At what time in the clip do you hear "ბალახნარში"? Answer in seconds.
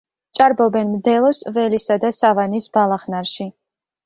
2.79-3.49